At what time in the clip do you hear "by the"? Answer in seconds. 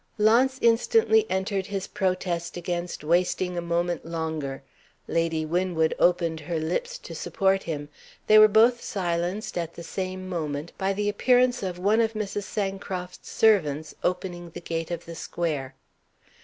10.75-11.07